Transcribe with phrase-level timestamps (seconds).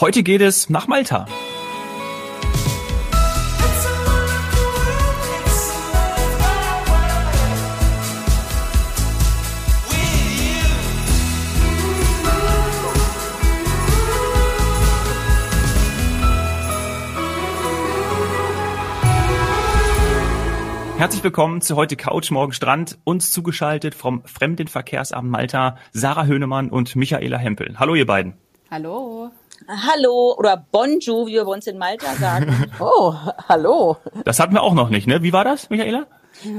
[0.00, 1.26] Heute geht es nach Malta.
[20.96, 22.98] Herzlich willkommen zu heute Couch, morgen Strand.
[23.02, 27.80] Uns zugeschaltet vom Fremdenverkehrsamt Malta Sarah Hönemann und Michaela Hempel.
[27.80, 28.34] Hallo ihr beiden.
[28.70, 29.32] Hallo.
[29.68, 32.72] Hallo oder Bonjour, wie wir bei uns in Malta sagen.
[32.80, 33.12] oh,
[33.50, 33.98] hallo.
[34.24, 35.22] Das hatten wir auch noch nicht, ne?
[35.22, 36.06] Wie war das, Michaela?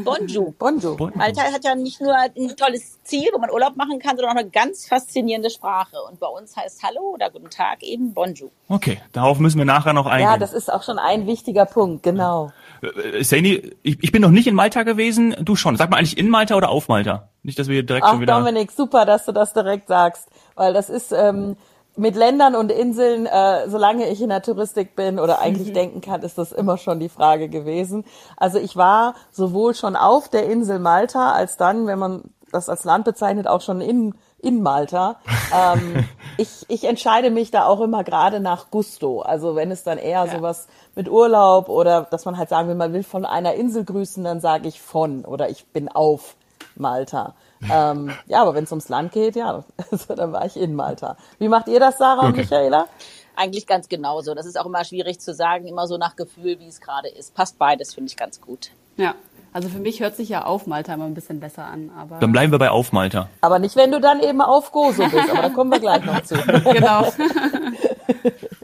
[0.03, 0.53] Bonjour.
[0.59, 1.11] Bonjour.
[1.15, 4.39] Malta hat ja nicht nur ein tolles Ziel, wo man Urlaub machen kann, sondern auch
[4.39, 5.95] eine ganz faszinierende Sprache.
[6.07, 8.51] Und bei uns heißt Hallo oder Guten Tag eben Bonjour.
[8.67, 10.29] Okay, darauf müssen wir nachher noch eingehen.
[10.29, 12.51] Ja, das ist auch schon ein wichtiger Punkt, genau.
[12.83, 15.77] Äh, Saini, ich, ich bin noch nicht in Malta gewesen, du schon.
[15.77, 17.29] Sag mal eigentlich in Malta oder auf Malta?
[17.41, 18.37] Nicht, dass wir direkt Ach, schon wieder...
[18.37, 21.11] Dominik, super, dass du das direkt sagst, weil das ist...
[21.11, 21.55] Ähm,
[21.99, 25.73] mit Ländern und Inseln, äh, solange ich in der Touristik bin oder eigentlich mhm.
[25.73, 28.05] denken kann, ist das immer schon die Frage gewesen.
[28.37, 32.85] Also ich war sowohl schon auf der Insel Malta, als dann, wenn man das als
[32.85, 35.17] Land bezeichnet, auch schon in, in Malta.
[35.53, 39.21] ähm, ich, ich entscheide mich da auch immer gerade nach Gusto.
[39.21, 40.27] Also wenn es dann eher ja.
[40.27, 44.23] sowas mit Urlaub oder dass man halt sagen will, man will von einer Insel grüßen,
[44.23, 46.35] dann sage ich von oder ich bin auf
[46.75, 47.35] Malta
[47.71, 51.17] ähm, ja, aber wenn es ums Land geht, ja, also, dann war ich in Malta.
[51.39, 52.87] Wie macht ihr das, Sarah und Michaela?
[53.35, 54.35] Eigentlich ganz genauso.
[54.35, 57.33] Das ist auch immer schwierig zu sagen, immer so nach Gefühl, wie es gerade ist.
[57.33, 58.71] Passt beides, finde ich ganz gut.
[58.97, 59.15] Ja.
[59.51, 61.89] Also für mich hört sich ja auf Malta immer ein bisschen besser an.
[61.97, 63.29] Aber dann bleiben wir bei auf Malta.
[63.41, 65.29] Aber nicht, wenn du dann eben auf Gozo bist.
[65.29, 66.35] Aber da kommen wir gleich noch zu.
[66.73, 67.11] genau.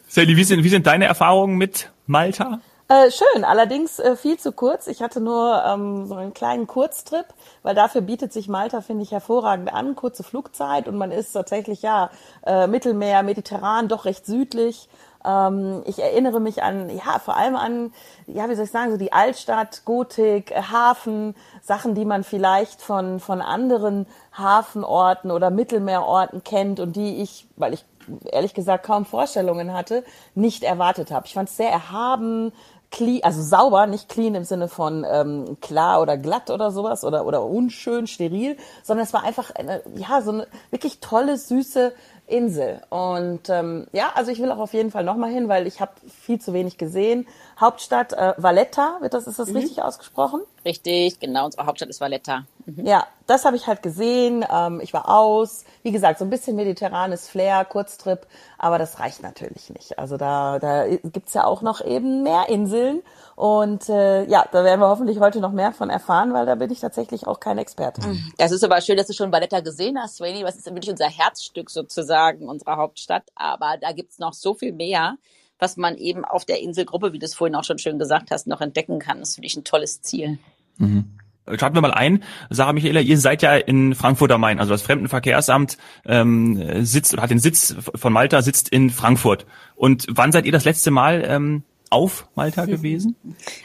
[0.07, 2.59] Sally, wie sind, wie sind deine Erfahrungen mit Malta?
[2.88, 4.86] Äh, schön, allerdings äh, viel zu kurz.
[4.86, 7.25] Ich hatte nur ähm, so einen kleinen Kurztrip,
[7.64, 9.95] weil dafür bietet sich Malta, finde ich, hervorragend an.
[9.95, 12.11] Kurze Flugzeit und man ist tatsächlich, ja,
[12.45, 14.88] äh, Mittelmeer, Mediterran, doch recht südlich.
[15.25, 17.91] Ähm, ich erinnere mich an, ja, vor allem an,
[18.28, 22.84] ja, wie soll ich sagen, so die Altstadt, Gotik, äh, Hafen, Sachen, die man vielleicht
[22.84, 24.06] von, von anderen
[24.38, 27.84] Hafenorten oder Mittelmeerorten kennt und die ich, weil ich
[28.31, 30.03] ehrlich gesagt kaum Vorstellungen hatte,
[30.35, 31.25] nicht erwartet habe.
[31.25, 32.51] Ich fand es sehr erhaben,
[32.95, 37.25] clean, also sauber, nicht clean im Sinne von ähm, klar oder glatt oder sowas oder
[37.25, 41.94] oder unschön, steril, sondern es war einfach eine, ja so eine wirklich tolle, süße
[42.25, 42.81] Insel.
[42.89, 45.91] Und ähm, ja, also ich will auch auf jeden Fall nochmal hin, weil ich habe
[46.22, 47.28] viel zu wenig gesehen.
[47.59, 49.57] Hauptstadt äh, Valletta, wird das, ist das mhm.
[49.57, 50.41] richtig ausgesprochen?
[50.63, 52.45] Richtig, genau, unsere Hauptstadt ist Valletta.
[52.65, 52.85] Mhm.
[52.85, 54.45] Ja, das habe ich halt gesehen.
[54.51, 58.27] Ähm, ich war aus, wie gesagt, so ein bisschen mediterranes Flair, Kurztrip,
[58.57, 59.99] aber das reicht natürlich nicht.
[59.99, 63.01] Also da, da gibt's ja auch noch eben mehr Inseln.
[63.35, 66.71] Und äh, ja, da werden wir hoffentlich heute noch mehr von erfahren, weil da bin
[66.71, 68.07] ich tatsächlich auch kein Experte.
[68.07, 68.31] Mhm.
[68.37, 70.43] Das ist aber schön, dass du schon Valletta gesehen hast, Sweeney.
[70.43, 73.23] Was ist denn wirklich unser Herzstück sozusagen, unserer Hauptstadt?
[73.35, 75.17] Aber da gibt's noch so viel mehr
[75.57, 78.45] was man eben auf der Inselgruppe, wie du es vorhin auch schon schön gesagt hast,
[78.45, 79.19] noch entdecken kann.
[79.19, 80.37] Das ist wirklich ein tolles Ziel.
[80.77, 81.17] Mhm.
[81.53, 82.23] Starten wir mal ein.
[82.50, 87.22] Sarah Michaela, ihr seid ja in Frankfurt am Main, also das Fremdenverkehrsamt ähm, sitzt oder
[87.22, 89.45] hat den Sitz von Malta, sitzt in Frankfurt.
[89.75, 93.16] Und wann seid ihr das letzte Mal ähm, auf Malta gewesen?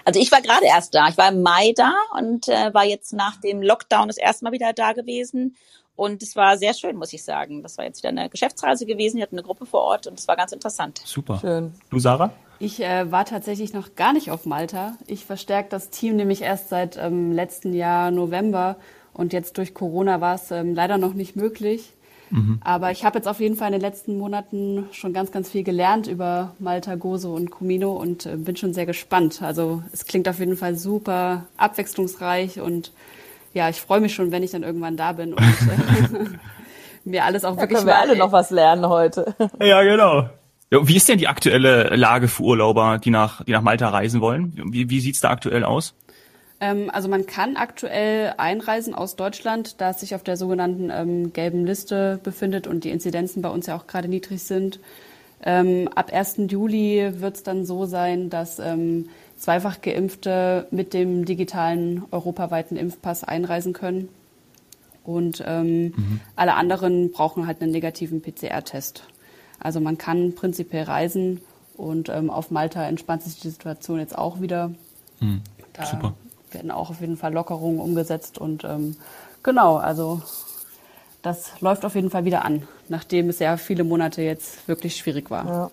[0.04, 1.08] Also ich war gerade erst da.
[1.08, 4.52] Ich war im Mai da und äh, war jetzt nach dem Lockdown das erste Mal
[4.52, 5.56] wieder da gewesen
[6.00, 7.62] und es war sehr schön, muss ich sagen.
[7.62, 9.18] Das war jetzt wieder eine Geschäftsreise gewesen.
[9.18, 10.98] Wir hatten eine Gruppe vor Ort und es war ganz interessant.
[11.04, 11.38] Super.
[11.42, 11.74] Schön.
[11.90, 12.32] Du, Sarah?
[12.58, 14.96] Ich äh, war tatsächlich noch gar nicht auf Malta.
[15.06, 18.76] Ich verstärke das Team nämlich erst seit ähm, letzten Jahr November.
[19.12, 21.92] Und jetzt durch Corona war es ähm, leider noch nicht möglich.
[22.30, 22.60] Mhm.
[22.62, 25.64] Aber ich habe jetzt auf jeden Fall in den letzten Monaten schon ganz, ganz viel
[25.64, 29.42] gelernt über Malta, Gozo und Comino und äh, bin schon sehr gespannt.
[29.42, 32.92] Also es klingt auf jeden Fall super abwechslungsreich und
[33.52, 36.28] ja, ich freue mich schon, wenn ich dann irgendwann da bin und äh,
[37.04, 37.78] mir alles auch da wirklich.
[37.78, 39.34] Können wir alle noch was lernen heute.
[39.60, 40.28] Ja, genau.
[40.72, 44.20] Ja, wie ist denn die aktuelle Lage für Urlauber, die nach, die nach Malta reisen
[44.20, 44.52] wollen?
[44.70, 45.94] Wie, wie sieht's da aktuell aus?
[46.60, 51.32] Ähm, also man kann aktuell einreisen aus Deutschland, da es sich auf der sogenannten ähm,
[51.32, 54.78] gelben Liste befindet und die Inzidenzen bei uns ja auch gerade niedrig sind.
[55.42, 56.36] Ähm, ab 1.
[56.48, 59.08] Juli wird es dann so sein, dass ähm,
[59.38, 64.10] zweifach Geimpfte mit dem digitalen europaweiten Impfpass einreisen können.
[65.02, 66.20] Und ähm, mhm.
[66.36, 69.04] alle anderen brauchen halt einen negativen PCR-Test.
[69.58, 71.40] Also man kann prinzipiell reisen
[71.78, 74.72] und ähm, auf Malta entspannt sich die Situation jetzt auch wieder.
[75.20, 75.40] Mhm.
[75.90, 76.14] Super.
[76.54, 78.96] Werden auch auf jeden Fall Lockerungen umgesetzt und ähm,
[79.42, 80.20] genau, also
[81.22, 85.30] das läuft auf jeden Fall wieder an, nachdem es ja viele Monate jetzt wirklich schwierig
[85.30, 85.46] war.
[85.46, 85.70] Ja.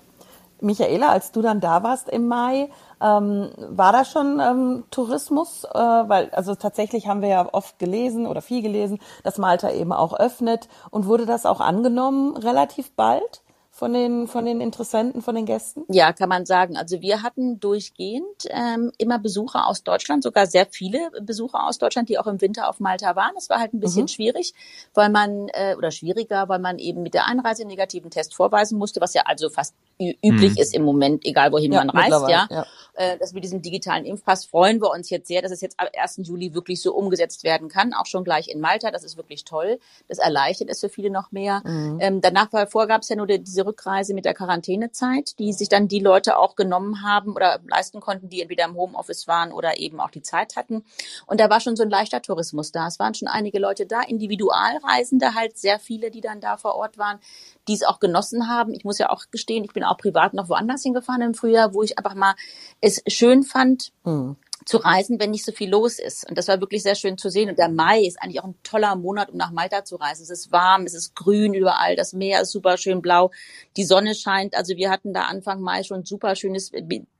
[0.59, 2.69] Michaela, als du dann da warst im Mai,
[3.01, 5.65] ähm, war da schon ähm, Tourismus?
[5.65, 9.93] Äh, weil, also tatsächlich haben wir ja oft gelesen oder viel gelesen, dass Malta eben
[9.93, 10.67] auch öffnet.
[10.89, 13.43] Und wurde das auch angenommen relativ bald
[13.77, 15.83] von den, von den Interessenten, von den Gästen?
[15.87, 16.75] Ja, kann man sagen.
[16.75, 22.09] Also wir hatten durchgehend ähm, immer Besucher aus Deutschland, sogar sehr viele Besucher aus Deutschland,
[22.09, 23.33] die auch im Winter auf Malta waren.
[23.35, 24.07] Das war halt ein bisschen mhm.
[24.07, 24.55] schwierig,
[24.95, 28.79] weil man, äh, oder schwieriger, weil man eben mit der Einreise einen negativen Test vorweisen
[28.79, 30.57] musste, was ja also fast üblich mhm.
[30.57, 32.47] ist im Moment, egal wohin ja, man reist, ja.
[32.49, 32.65] ja.
[32.97, 35.91] Äh, dass mit diesem digitalen Impfpass freuen wir uns jetzt sehr, dass es jetzt ab
[35.95, 36.21] 1.
[36.23, 38.89] Juli wirklich so umgesetzt werden kann, auch schon gleich in Malta.
[38.89, 39.79] Das ist wirklich toll.
[40.07, 41.61] Das erleichtert es für viele noch mehr.
[41.63, 41.99] Mhm.
[42.01, 45.69] Ähm, danach vor gab es ja nur die, diese Rückreise mit der Quarantänezeit, die sich
[45.69, 49.79] dann die Leute auch genommen haben oder leisten konnten, die entweder im Homeoffice waren oder
[49.79, 50.83] eben auch die Zeit hatten.
[51.27, 52.87] Und da war schon so ein leichter Tourismus da.
[52.87, 56.97] Es waren schon einige Leute da, Individualreisende halt, sehr viele, die dann da vor Ort
[56.97, 57.19] waren,
[57.67, 58.73] die es auch genossen haben.
[58.73, 61.83] Ich muss ja auch gestehen, ich bin auch privat noch woanders hingefahren im Frühjahr, wo
[61.83, 62.35] ich einfach mal
[62.81, 64.37] es schön fand, mhm
[64.67, 66.27] zu reisen, wenn nicht so viel los ist.
[66.27, 67.49] Und das war wirklich sehr schön zu sehen.
[67.49, 70.23] Und der Mai ist eigentlich auch ein toller Monat, um nach Malta zu reisen.
[70.23, 73.31] Es ist warm, es ist grün überall, das Meer ist super schön blau,
[73.77, 74.55] die Sonne scheint.
[74.55, 76.71] Also wir hatten da Anfang Mai schon super schönes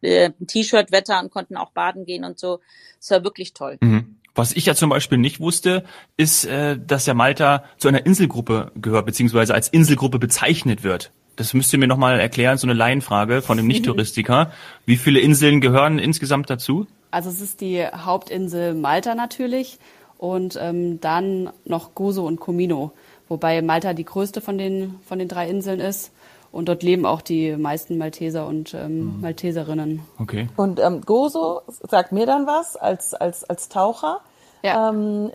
[0.02, 2.60] äh, T-Shirt-Wetter und konnten auch baden gehen und so.
[3.00, 3.78] Es war wirklich toll.
[3.80, 4.17] Mhm.
[4.38, 5.84] Was ich ja zum Beispiel nicht wusste,
[6.16, 11.12] ist, äh, dass ja Malta zu einer Inselgruppe gehört, beziehungsweise als Inselgruppe bezeichnet wird.
[11.38, 14.52] Das müsst ihr mir nochmal erklären, so eine Laienfrage von dem Nicht-Touristiker.
[14.86, 16.86] Wie viele Inseln gehören insgesamt dazu?
[17.10, 19.80] Also es ist die Hauptinsel Malta natürlich
[20.20, 22.92] und ähm, dann noch Gozo und Comino,
[23.30, 26.12] wobei Malta die größte von den, von den drei Inseln ist.
[26.52, 29.22] Und dort leben auch die meisten Malteser und ähm, mhm.
[29.22, 30.02] Malteserinnen.
[30.20, 30.48] Okay.
[30.56, 34.22] Und ähm, Gozo sagt mir dann was als, als, als Taucher.
[34.64, 34.90] Ja.
[34.90, 35.32] Ähm,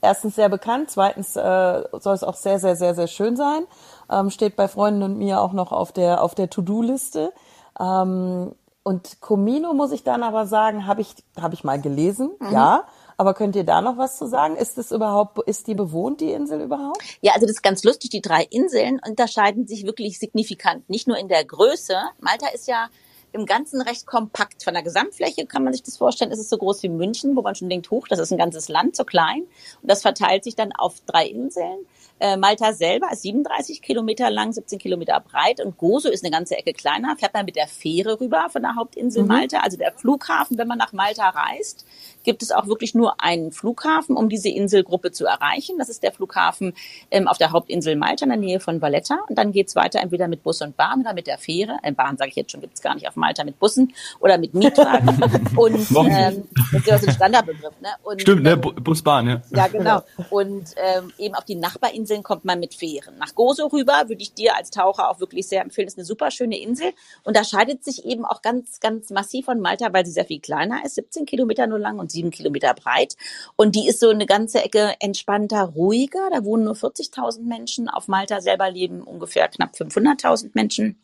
[0.00, 3.66] erstens sehr bekannt, zweitens äh, soll es auch sehr, sehr, sehr, sehr schön sein.
[4.10, 7.32] Ähm, steht bei Freunden und mir auch noch auf der, auf der To-Do-Liste.
[7.78, 12.52] Ähm, und Comino muss ich dann aber sagen, habe ich, hab ich mal gelesen, mhm.
[12.52, 12.84] ja.
[13.20, 14.54] Aber könnt ihr da noch was zu sagen?
[14.54, 17.02] Ist es überhaupt, ist die bewohnt, die Insel überhaupt?
[17.20, 18.10] Ja, also das ist ganz lustig.
[18.10, 20.88] Die drei Inseln unterscheiden sich wirklich signifikant.
[20.88, 21.96] Nicht nur in der Größe.
[22.20, 22.86] Malta ist ja
[23.32, 24.64] im Ganzen recht kompakt.
[24.64, 27.42] Von der Gesamtfläche kann man sich das vorstellen, ist es so groß wie München, wo
[27.42, 29.42] man schon denkt, hoch, das ist ein ganzes Land, so klein.
[29.82, 31.86] Und das verteilt sich dann auf drei Inseln.
[32.20, 36.56] Äh, Malta selber ist 37 Kilometer lang, 17 Kilometer breit und Gozo ist eine ganze
[36.56, 37.16] Ecke kleiner.
[37.16, 39.28] Fährt man mit der Fähre rüber von der Hauptinsel mhm.
[39.28, 41.86] Malta, also der Flughafen, wenn man nach Malta reist,
[42.28, 45.78] gibt es auch wirklich nur einen Flughafen, um diese Inselgruppe zu erreichen.
[45.78, 46.74] Das ist der Flughafen
[47.10, 49.18] ähm, auf der Hauptinsel Malta in der Nähe von Valletta.
[49.28, 51.78] Und dann geht's weiter entweder mit Bus und Bahn oder mit der Fähre.
[51.82, 54.52] Äh, Bahn sage ich jetzt schon, gibt's gar nicht auf Malta mit Bussen oder mit
[54.52, 55.08] Mietwagen.
[55.56, 57.80] und ähm, das ist ja so ein Standardbegriff.
[57.80, 57.88] Ne?
[58.02, 58.58] Und, Stimmt, ne?
[58.58, 59.42] Bus, Bahn, ja.
[59.50, 60.02] Ja, genau.
[60.28, 63.18] Und ähm, eben auf die Nachbarinsel Inseln kommt man mit Fähren.
[63.18, 65.86] Nach Gozo rüber würde ich dir als Taucher auch wirklich sehr empfehlen.
[65.86, 66.92] Das ist eine super schöne Insel.
[67.24, 70.40] Und da scheidet sich eben auch ganz, ganz massiv von Malta, weil sie sehr viel
[70.40, 70.94] kleiner ist.
[70.94, 73.16] 17 Kilometer nur lang und 7 Kilometer breit.
[73.56, 76.28] Und die ist so eine ganze Ecke entspannter, ruhiger.
[76.30, 77.88] Da wohnen nur 40.000 Menschen.
[77.88, 80.96] Auf Malta selber leben ungefähr knapp 500.000 Menschen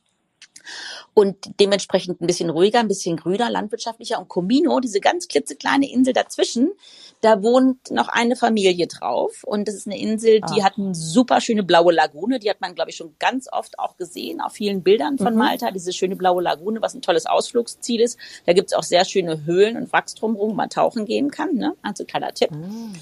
[1.15, 4.19] und dementsprechend ein bisschen ruhiger, ein bisschen grüner, landwirtschaftlicher.
[4.19, 6.73] Und Comino, diese ganz klitzekleine Insel dazwischen,
[7.21, 9.45] da wohnt noch eine Familie drauf.
[9.45, 10.65] Und das ist eine Insel, die ah.
[10.65, 12.39] hat eine super schöne blaue Lagune.
[12.39, 15.39] Die hat man, glaube ich, schon ganz oft auch gesehen auf vielen Bildern von mhm.
[15.39, 15.71] Malta.
[15.71, 18.19] Diese schöne blaue Lagune, was ein tolles Ausflugsziel ist.
[18.47, 21.55] Da gibt's auch sehr schöne Höhlen und Wachs drumherum, wo man tauchen gehen kann.
[21.55, 21.75] Ne?
[21.83, 22.51] Also kleiner Tipp.
[22.51, 22.95] Mhm.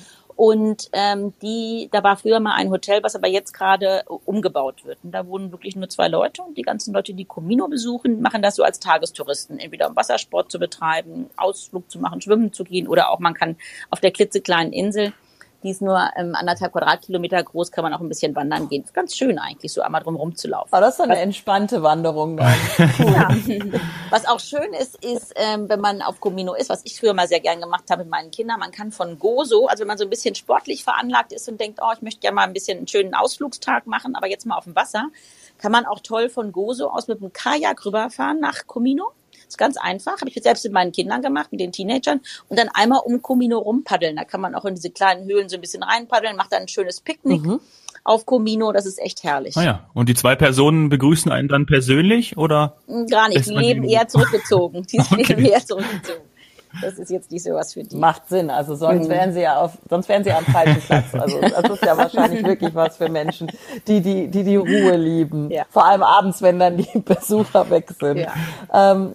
[0.44, 4.98] Und ähm, die, da war früher mal ein Hotel, was aber jetzt gerade umgebaut wird.
[5.04, 6.42] Und da wohnen wirklich nur zwei Leute.
[6.42, 9.60] Und die ganzen Leute, die Comino besuchen, machen das so als Tagestouristen.
[9.60, 13.54] Entweder um Wassersport zu betreiben, Ausflug zu machen, schwimmen zu gehen oder auch man kann
[13.90, 15.12] auf der klitzekleinen Insel
[15.62, 18.82] die ist nur ähm, anderthalb Quadratkilometer groß, kann man auch ein bisschen wandern gehen.
[18.82, 20.72] Ist ganz schön eigentlich, so einmal drum rumzulaufen.
[20.72, 22.54] Aber das ist eine Was, entspannte Wanderung dann.
[22.98, 23.28] ja.
[24.10, 27.28] Was auch schön ist, ist, ähm, wenn man auf Comino ist, was ich früher mal
[27.28, 30.04] sehr gern gemacht habe mit meinen Kindern, man kann von Gozo, also wenn man so
[30.04, 32.88] ein bisschen sportlich veranlagt ist und denkt, oh, ich möchte gerne mal ein bisschen einen
[32.88, 35.08] schönen Ausflugstag machen, aber jetzt mal auf dem Wasser,
[35.58, 39.12] kann man auch toll von Gozo aus mit dem Kajak rüberfahren nach Comino
[39.52, 40.20] ist ganz einfach.
[40.20, 42.20] Habe ich selbst mit meinen Kindern gemacht, mit den Teenagern.
[42.48, 44.16] Und dann einmal um Comino rumpaddeln.
[44.16, 46.68] Da kann man auch in diese kleinen Höhlen so ein bisschen reinpaddeln, macht dann ein
[46.68, 47.42] schönes Picknick.
[47.42, 47.60] Mhm.
[48.04, 49.56] Auf Comino, das ist echt herrlich.
[49.56, 52.76] Ah ja, und die zwei Personen begrüßen einen dann persönlich oder?
[53.08, 54.84] Gar nicht, die leben eher zurückgezogen.
[54.90, 55.22] Die okay.
[55.22, 56.31] leben eher zurückgezogen
[56.80, 57.96] das ist jetzt nicht so was für die.
[57.96, 58.50] Macht Sinn.
[58.50, 59.10] Also sonst mhm.
[59.10, 61.14] wären sie ja auf, sonst wären sie am falschen Platz.
[61.14, 63.50] Also das ist ja wahrscheinlich wirklich was für Menschen,
[63.86, 65.50] die die, die, die Ruhe lieben.
[65.50, 65.64] Ja.
[65.70, 68.18] Vor allem abends, wenn dann die Besucher weg sind.
[68.18, 68.32] Ja.
[68.72, 69.12] Ähm,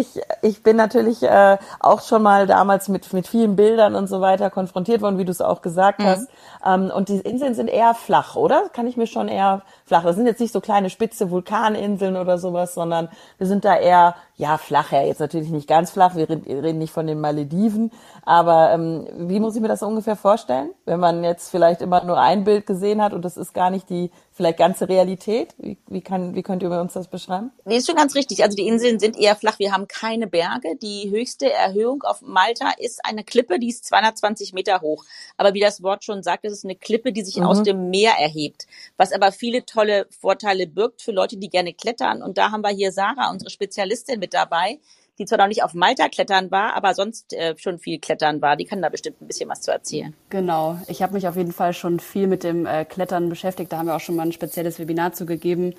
[0.00, 4.20] ich, ich bin natürlich äh, auch schon mal damals mit, mit vielen Bildern und so
[4.20, 6.04] weiter konfrontiert worden, wie du es auch gesagt mhm.
[6.06, 6.28] hast.
[6.64, 8.68] Ähm, und die Inseln sind eher flach, oder?
[8.72, 10.04] Kann ich mir schon eher flach.
[10.04, 14.16] Das sind jetzt nicht so kleine spitze Vulkaninseln oder sowas, sondern wir sind da eher,
[14.40, 17.92] ja, flach, ja, jetzt natürlich nicht ganz flach, wir reden nicht von den Malediven,
[18.22, 22.18] aber ähm, wie muss ich mir das ungefähr vorstellen, wenn man jetzt vielleicht immer nur
[22.18, 25.54] ein Bild gesehen hat und das ist gar nicht die vielleicht ganze Realität?
[25.58, 27.52] Wie, wie, kann, wie könnt ihr uns das beschreiben?
[27.66, 28.42] Nee, ist schon ganz richtig.
[28.42, 29.58] Also die Inseln sind eher flach.
[29.58, 30.76] Wir haben keine Berge.
[30.80, 35.04] Die höchste Erhöhung auf Malta ist eine Klippe, die ist 220 Meter hoch.
[35.36, 37.44] Aber wie das Wort schon sagt, es ist eine Klippe, die sich mhm.
[37.44, 38.66] aus dem Meer erhebt.
[38.96, 42.22] Was aber viele tolle Vorteile birgt für Leute, die gerne klettern.
[42.22, 44.78] Und da haben wir hier Sarah, unsere Spezialistin, mit dabei
[45.20, 48.56] die zwar noch nicht auf Malta klettern war, aber sonst äh, schon viel klettern war.
[48.56, 50.14] Die kann da bestimmt ein bisschen was zu erzählen.
[50.30, 50.78] Genau.
[50.88, 53.70] Ich habe mich auf jeden Fall schon viel mit dem äh, Klettern beschäftigt.
[53.70, 55.74] Da haben wir auch schon mal ein spezielles Webinar zugegeben.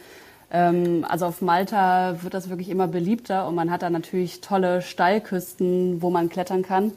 [0.51, 4.83] Ähm, also auf Malta wird das wirklich immer beliebter und man hat da natürlich tolle
[4.83, 6.91] Steilküsten, wo man klettern kann.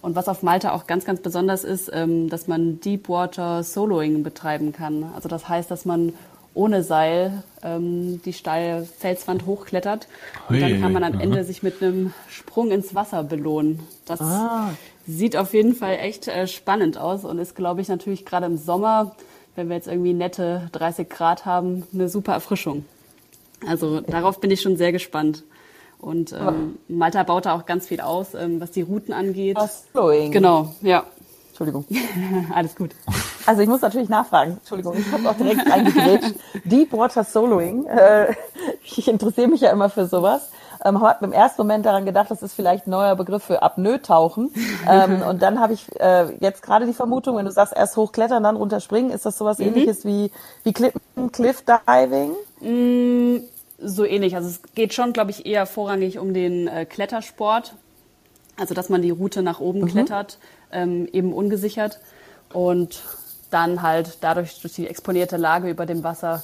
[0.00, 4.72] Und was auf Malta auch ganz, ganz besonders ist, ähm, dass man Deepwater Soloing betreiben
[4.72, 5.04] kann.
[5.14, 6.14] Also das heißt, dass man
[6.54, 10.08] ohne Seil ähm, die steile Felswand hochklettert.
[10.48, 13.80] Und dann kann man am Ende sich mit einem Sprung ins Wasser belohnen.
[14.04, 14.70] Das ah.
[15.06, 18.56] sieht auf jeden Fall echt äh, spannend aus und ist, glaube ich, natürlich gerade im
[18.56, 19.14] Sommer,
[19.54, 22.84] wenn wir jetzt irgendwie nette 30 Grad haben, eine super Erfrischung.
[23.66, 25.44] Also darauf bin ich schon sehr gespannt.
[25.98, 29.58] Und ähm, Malta baut da auch ganz viel aus, ähm, was die Routen angeht.
[29.92, 30.32] Flowing.
[30.32, 31.04] Genau, ja.
[31.50, 31.84] Entschuldigung.
[32.54, 32.92] Alles gut.
[33.50, 34.58] Also ich muss natürlich nachfragen.
[34.58, 36.36] Entschuldigung, ich habe auch direkt eingegrätscht.
[36.62, 37.84] Deepwater Soloing.
[37.84, 38.32] Äh,
[38.84, 40.50] ich interessiere mich ja immer für sowas.
[40.84, 44.54] Ähm, habe im ersten Moment daran gedacht, das ist vielleicht ein neuer Begriff für Apnoe-Tauchen.
[44.88, 48.44] Ähm, und dann habe ich äh, jetzt gerade die Vermutung, wenn du sagst, erst hochklettern,
[48.44, 49.66] dann runterspringen, ist das sowas mhm.
[49.66, 50.30] ähnliches wie,
[50.62, 52.30] wie Klippen, Cliff Diving?
[52.60, 53.40] Mm,
[53.78, 54.36] so ähnlich.
[54.36, 57.74] Also es geht schon, glaube ich, eher vorrangig um den äh, Klettersport.
[58.56, 59.86] Also dass man die Route nach oben mhm.
[59.86, 60.38] klettert
[60.70, 61.98] ähm, eben ungesichert
[62.52, 63.02] und
[63.50, 66.42] dann halt dadurch durch die exponierte Lage über dem Wasser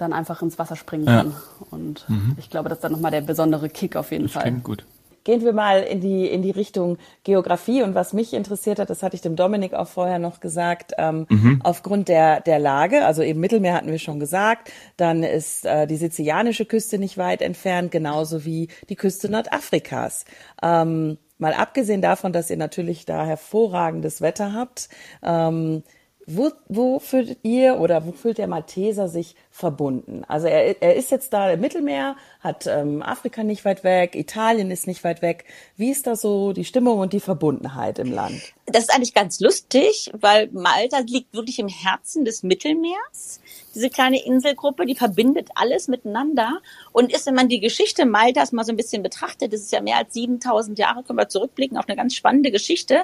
[0.00, 1.30] dann einfach ins Wasser springen kann.
[1.30, 1.66] Ja.
[1.70, 2.36] Und mhm.
[2.38, 4.42] ich glaube, das ist dann nochmal der besondere Kick auf jeden das Fall.
[4.42, 4.84] Klingt gut.
[5.22, 7.82] Gehen wir mal in die, in die Richtung Geografie.
[7.82, 11.26] Und was mich interessiert hat, das hatte ich dem Dominik auch vorher noch gesagt, ähm,
[11.28, 11.60] mhm.
[11.62, 15.96] aufgrund der, der Lage, also eben Mittelmeer hatten wir schon gesagt, dann ist äh, die
[15.96, 20.24] sizilianische Küste nicht weit entfernt, genauso wie die Küste Nordafrikas.
[20.62, 24.88] Ähm, mal abgesehen davon, dass ihr natürlich da hervorragendes Wetter habt,
[25.22, 25.82] ähm,
[26.36, 30.24] wo, wo fühlt ihr oder wo fühlt der Malteser sich verbunden?
[30.26, 34.70] Also er, er ist jetzt da im Mittelmeer, hat ähm, Afrika nicht weit weg, Italien
[34.70, 35.44] ist nicht weit weg.
[35.76, 38.40] Wie ist da so die Stimmung und die Verbundenheit im Land?
[38.66, 43.40] Das ist eigentlich ganz lustig, weil Malta liegt wirklich im Herzen des Mittelmeers
[43.74, 46.60] diese kleine Inselgruppe, die verbindet alles miteinander
[46.92, 49.80] und ist, wenn man die Geschichte Maltas mal so ein bisschen betrachtet, das ist ja
[49.80, 53.02] mehr als 7000 Jahre, können wir zurückblicken auf eine ganz spannende Geschichte,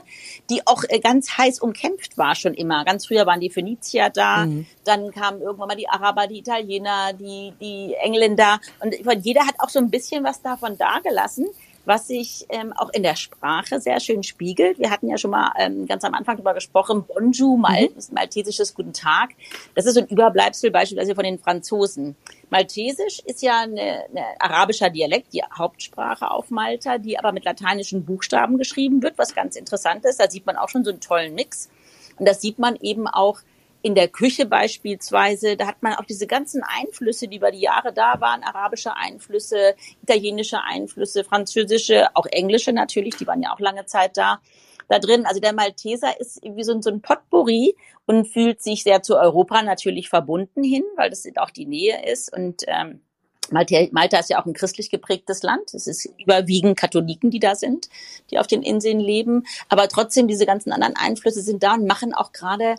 [0.50, 2.84] die auch äh, ganz heiß umkämpft war schon immer.
[2.84, 4.66] Ganz früher waren die Phönizier da, mhm.
[4.84, 9.68] dann kamen irgendwann mal die Araber, die Italiener, die, die Engländer und jeder hat auch
[9.68, 11.46] so ein bisschen was davon dagelassen
[11.86, 14.78] was sich ähm, auch in der Sprache sehr schön spiegelt.
[14.78, 18.14] Wir hatten ja schon mal ähm, ganz am Anfang darüber gesprochen, Bonjour, Mal mhm.
[18.14, 19.30] maltesisches Guten Tag.
[19.74, 22.16] Das ist so ein Überbleibsel beispielsweise von den Franzosen.
[22.50, 24.04] Maltesisch ist ja eine
[24.40, 29.54] arabischer Dialekt, die Hauptsprache auf Malta, die aber mit lateinischen Buchstaben geschrieben wird, was ganz
[29.56, 30.18] interessant ist.
[30.18, 31.70] Da sieht man auch schon so einen tollen Mix.
[32.18, 33.38] Und das sieht man eben auch
[33.86, 37.92] in der Küche beispielsweise, da hat man auch diese ganzen Einflüsse, die über die Jahre
[37.92, 43.86] da waren, arabische Einflüsse, italienische Einflüsse, französische, auch englische natürlich, die waren ja auch lange
[43.86, 44.40] Zeit da,
[44.88, 45.24] da drin.
[45.24, 47.76] Also der Malteser ist wie so ein, so ein Potpourri
[48.06, 52.36] und fühlt sich sehr zu Europa natürlich verbunden hin, weil das auch die Nähe ist
[52.36, 53.02] und ähm,
[53.50, 55.74] Malta, ist ja auch ein christlich geprägtes Land.
[55.74, 57.88] Es ist überwiegend Katholiken, die da sind,
[58.30, 59.44] die auf den Inseln leben.
[59.68, 62.76] Aber trotzdem, diese ganzen anderen Einflüsse sind da und machen auch gerade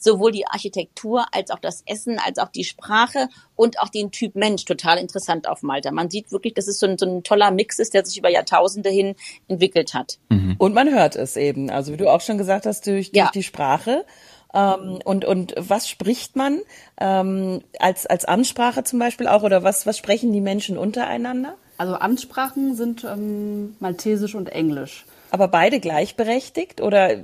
[0.00, 4.34] sowohl die Architektur als auch das Essen, als auch die Sprache und auch den Typ
[4.34, 5.90] Mensch total interessant auf Malta.
[5.90, 8.30] Man sieht wirklich, dass es so ein, so ein toller Mix ist, der sich über
[8.30, 9.14] Jahrtausende hin
[9.46, 10.18] entwickelt hat.
[10.30, 10.56] Mhm.
[10.58, 13.30] Und man hört es eben, also wie du auch schon gesagt hast, durch, durch ja.
[13.32, 14.04] die Sprache.
[14.54, 16.60] Ähm, und, und was spricht man
[17.00, 21.54] ähm, als, als Amtssprache zum Beispiel auch oder was, was sprechen die Menschen untereinander?
[21.78, 25.06] Also Amtssprachen sind ähm, Maltesisch und Englisch.
[25.30, 27.16] Aber beide gleichberechtigt oder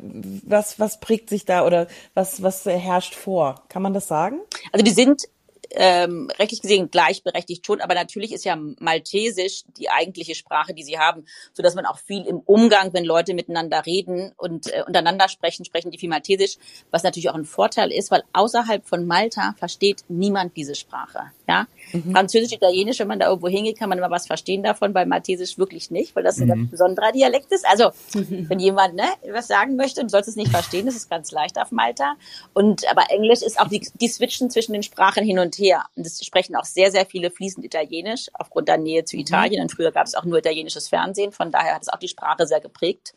[0.44, 3.64] was, was prägt sich da oder was, was herrscht vor?
[3.68, 4.38] Kann man das sagen?
[4.72, 5.24] Also die sind
[5.70, 10.98] ähm, rechtlich gesehen gleichberechtigt schon, aber natürlich ist ja Maltesisch die eigentliche Sprache, die sie
[10.98, 15.28] haben, so dass man auch viel im Umgang, wenn Leute miteinander reden und äh, untereinander
[15.28, 16.56] sprechen, sprechen die viel Maltesisch,
[16.90, 21.30] was natürlich auch ein Vorteil ist, weil außerhalb von Malta versteht niemand diese Sprache.
[21.48, 22.12] Ja, mhm.
[22.12, 25.58] Französisch, Italienisch, wenn man da irgendwo hingeht, kann man immer was verstehen davon, bei Maltesisch
[25.58, 26.70] wirklich nicht, weil das ein ganz mhm.
[26.70, 27.66] besonderer Dialekt ist.
[27.66, 31.30] Also wenn jemand ne, was sagen möchte und sollst es nicht verstehen, das ist ganz
[31.30, 32.14] leicht auf Malta.
[32.52, 35.84] Und aber Englisch ist auch die, die switchen zwischen den Sprachen hin und her her.
[35.94, 39.22] Und es sprechen auch sehr, sehr viele fließend Italienisch aufgrund der Nähe zu mhm.
[39.22, 39.62] Italien.
[39.62, 41.32] Und früher gab es auch nur italienisches Fernsehen.
[41.32, 43.14] Von daher hat es auch die Sprache sehr geprägt.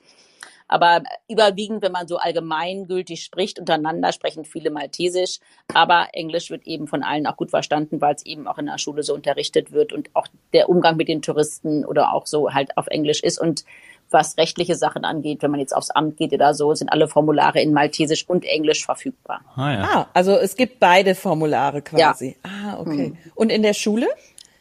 [0.71, 5.39] Aber überwiegend, wenn man so allgemeingültig spricht, untereinander sprechen viele Maltesisch.
[5.73, 8.77] Aber Englisch wird eben von allen auch gut verstanden, weil es eben auch in der
[8.77, 12.77] Schule so unterrichtet wird und auch der Umgang mit den Touristen oder auch so halt
[12.77, 13.39] auf Englisch ist.
[13.39, 13.65] Und
[14.11, 17.61] was rechtliche Sachen angeht, wenn man jetzt aufs Amt geht oder so, sind alle Formulare
[17.61, 19.41] in Maltesisch und Englisch verfügbar.
[19.55, 19.83] Ah, ja.
[19.83, 22.37] ah also es gibt beide Formulare quasi.
[22.43, 22.51] Ja.
[22.51, 23.07] Ah, okay.
[23.07, 23.17] Hm.
[23.35, 24.07] Und in der Schule?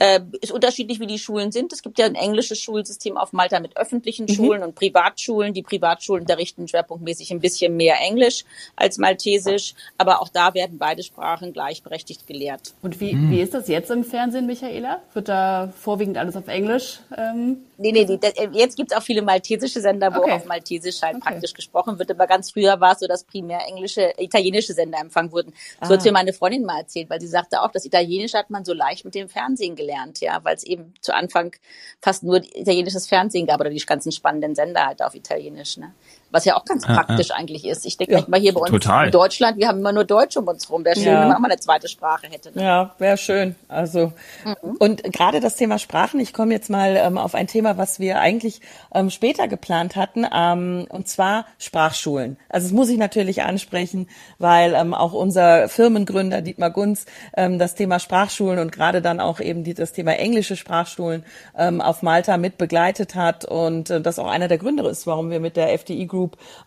[0.00, 1.72] Äh, ist unterschiedlich, wie die Schulen sind.
[1.72, 4.32] Es gibt ja ein englisches Schulsystem auf Malta mit öffentlichen mhm.
[4.32, 5.54] Schulen und Privatschulen.
[5.54, 8.44] Die Privatschulen unterrichten schwerpunktmäßig ein bisschen mehr Englisch
[8.76, 12.74] als Maltesisch, aber auch da werden beide Sprachen gleichberechtigt gelehrt.
[12.80, 13.32] Und wie, mhm.
[13.32, 15.02] wie ist das jetzt im Fernsehen, Michaela?
[15.14, 17.00] Wird da vorwiegend alles auf Englisch?
[17.16, 18.18] Ähm Nee, nee, nee.
[18.20, 20.32] Äh, jetzt gibt's auch viele maltesische Sender, wo okay.
[20.32, 21.30] auf Maltesisch halt okay.
[21.30, 22.11] praktisch gesprochen wird.
[22.11, 25.54] Aber ganz früher war es so, dass primär englische, italienische Sender empfangen wurden.
[25.82, 25.97] So ah.
[25.97, 28.73] hat mir meine Freundin mal erzählt, weil sie sagte auch, das Italienische hat man so
[28.73, 31.54] leicht mit dem Fernsehen gelernt, ja, weil es eben zu Anfang
[32.00, 35.76] fast nur italienisches Fernsehen gab oder die ganzen spannenden Sender halt auf Italienisch.
[35.76, 35.94] Ne?
[36.30, 37.37] Was ja auch ganz ja, praktisch ja.
[37.37, 37.87] eigentlich ist.
[37.87, 39.06] Ich denke ja, mal hier bei uns total.
[39.06, 40.85] in Deutschland, wir haben immer nur Deutsch um uns rum.
[40.85, 41.20] Wäre schön, ja.
[41.20, 42.56] wenn man auch mal eine zweite Sprache hätte.
[42.56, 42.62] Ne?
[42.62, 43.56] Ja, wäre schön.
[43.68, 44.12] Also
[44.44, 44.76] mhm.
[44.78, 46.20] und gerade das Thema Sprachen.
[46.20, 48.61] Ich komme jetzt mal ähm, auf ein Thema, was wir eigentlich
[48.94, 52.37] ähm, später geplant hatten, ähm, und zwar Sprachschulen.
[52.49, 54.08] Also das muss ich natürlich ansprechen,
[54.38, 57.06] weil ähm, auch unser Firmengründer Dietmar Gunz
[57.37, 61.25] ähm, das Thema Sprachschulen und gerade dann auch eben die, das Thema englische Sprachschulen
[61.56, 65.30] ähm, auf Malta mit begleitet hat und äh, das auch einer der Gründe ist, warum
[65.30, 66.17] wir mit der FDI Group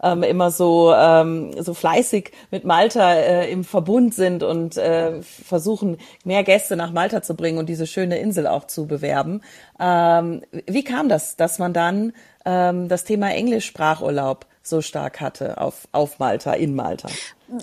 [0.01, 5.97] ähm, immer so, ähm, so fleißig mit Malta äh, im Verbund sind und äh, versuchen,
[6.23, 9.41] mehr Gäste nach Malta zu bringen und diese schöne Insel auch zu bewerben.
[9.79, 12.13] Ähm, wie kam das, dass man dann
[12.45, 17.09] ähm, das Thema Englischsprachurlaub so stark hatte auf, auf Malta, in Malta?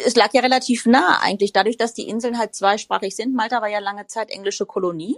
[0.05, 3.35] Es lag ja relativ nah eigentlich, dadurch, dass die Inseln halt zweisprachig sind.
[3.35, 5.17] Malta war ja lange Zeit englische Kolonie.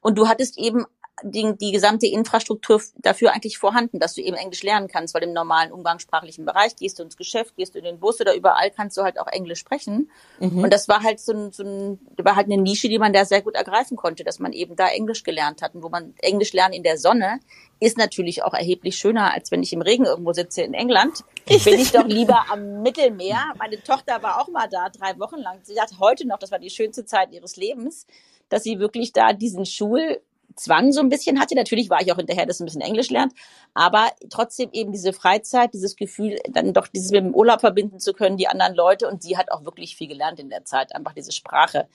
[0.00, 0.84] Und du hattest eben
[1.22, 5.32] die, die gesamte Infrastruktur dafür eigentlich vorhanden, dass du eben Englisch lernen kannst, weil im
[5.32, 8.96] normalen umgangssprachlichen Bereich gehst du ins Geschäft, gehst du in den Bus oder überall kannst
[8.96, 10.10] du halt auch Englisch sprechen.
[10.40, 10.64] Mhm.
[10.64, 13.24] Und das war halt so ein, so ein, war halt eine Nische, die man da
[13.24, 15.74] sehr gut ergreifen konnte, dass man eben da Englisch gelernt hat.
[15.74, 17.40] Und wo man Englisch lernen in der Sonne
[17.80, 21.24] ist natürlich auch erheblich schöner, als wenn ich im Regen irgendwo sitze in England.
[21.46, 23.52] Ich bin ich doch lieber am Mittelmeer.
[23.58, 25.60] Meine Tochter war auch mal da, drei Wochen lang.
[25.62, 28.06] Sie sagt heute noch, das war die schönste Zeit ihres Lebens,
[28.48, 30.20] dass sie wirklich da diesen Schul
[30.56, 31.54] Zwang so ein bisschen hatte.
[31.54, 33.32] Natürlich war ich auch hinterher, dass ein bisschen Englisch lernt,
[33.74, 38.12] aber trotzdem eben diese Freizeit, dieses Gefühl, dann doch dieses mit dem Urlaub verbinden zu
[38.12, 39.08] können, die anderen Leute.
[39.08, 41.86] Und sie hat auch wirklich viel gelernt in der Zeit, einfach diese Sprache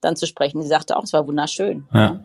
[0.00, 0.62] dann zu sprechen.
[0.62, 1.86] Sie sagte auch, es war wunderschön.
[1.92, 2.20] Ja.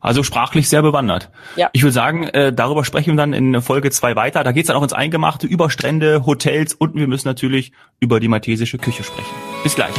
[0.00, 1.30] Also sprachlich sehr bewandert.
[1.54, 1.70] Ja.
[1.72, 4.42] Ich würde sagen, äh, darüber sprechen wir dann in Folge zwei weiter.
[4.42, 8.26] Da geht's dann auch ins Eingemachte über Strände, Hotels und wir müssen natürlich über die
[8.26, 9.34] maltesische Küche sprechen.
[9.62, 9.94] Bis gleich.